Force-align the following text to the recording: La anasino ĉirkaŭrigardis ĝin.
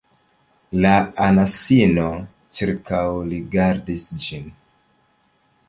La 0.85 0.93
anasino 1.25 2.05
ĉirkaŭrigardis 2.61 4.09
ĝin. 4.25 4.51